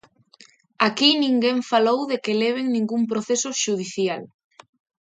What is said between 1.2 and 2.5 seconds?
ninguén falou de que